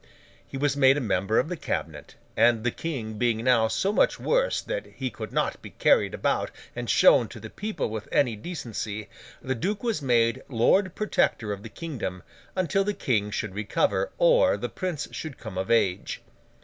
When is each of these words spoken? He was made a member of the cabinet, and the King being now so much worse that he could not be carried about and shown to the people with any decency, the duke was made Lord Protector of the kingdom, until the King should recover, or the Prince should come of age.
He 0.47 0.57
was 0.57 0.75
made 0.75 0.97
a 0.97 0.99
member 0.99 1.37
of 1.37 1.47
the 1.47 1.55
cabinet, 1.55 2.15
and 2.35 2.63
the 2.63 2.71
King 2.71 3.19
being 3.19 3.43
now 3.43 3.67
so 3.67 3.93
much 3.93 4.19
worse 4.19 4.59
that 4.59 4.87
he 4.95 5.11
could 5.11 5.31
not 5.31 5.61
be 5.61 5.69
carried 5.69 6.15
about 6.15 6.49
and 6.75 6.89
shown 6.89 7.27
to 7.27 7.39
the 7.39 7.51
people 7.51 7.87
with 7.87 8.07
any 8.11 8.35
decency, 8.35 9.09
the 9.43 9.53
duke 9.53 9.83
was 9.83 10.01
made 10.01 10.41
Lord 10.49 10.95
Protector 10.95 11.51
of 11.53 11.61
the 11.61 11.69
kingdom, 11.69 12.23
until 12.55 12.83
the 12.83 12.95
King 12.95 13.29
should 13.29 13.53
recover, 13.53 14.11
or 14.17 14.57
the 14.57 14.69
Prince 14.69 15.07
should 15.11 15.37
come 15.37 15.55
of 15.55 15.69
age. 15.69 16.23